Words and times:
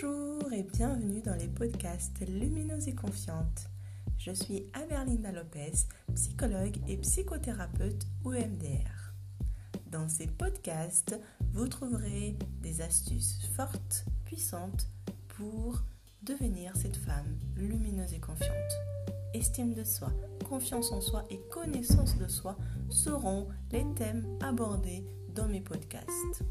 Bonjour 0.00 0.52
et 0.52 0.62
bienvenue 0.62 1.22
dans 1.22 1.34
les 1.34 1.48
podcasts 1.48 2.20
Lumineuse 2.20 2.86
et 2.88 2.94
Confiante. 2.94 3.68
Je 4.18 4.30
suis 4.30 4.66
Amerlinda 4.72 5.32
Lopez, 5.32 5.72
psychologue 6.14 6.76
et 6.86 6.96
psychothérapeute 6.98 8.06
EMDR. 8.24 9.14
Dans 9.90 10.08
ces 10.08 10.26
podcasts, 10.26 11.18
vous 11.52 11.66
trouverez 11.66 12.36
des 12.60 12.80
astuces 12.80 13.40
fortes, 13.56 14.04
puissantes 14.24 14.88
pour 15.36 15.82
devenir 16.22 16.76
cette 16.76 16.96
femme 16.96 17.36
lumineuse 17.56 18.14
et 18.14 18.20
confiante. 18.20 18.52
Estime 19.34 19.74
de 19.74 19.84
soi, 19.84 20.12
confiance 20.48 20.92
en 20.92 21.00
soi 21.00 21.24
et 21.30 21.40
connaissance 21.50 22.16
de 22.18 22.28
soi 22.28 22.56
seront 22.88 23.48
les 23.72 23.86
thèmes 23.96 24.26
abordés 24.42 25.04
dans 25.34 25.48
mes 25.48 25.62
podcasts. 25.62 26.44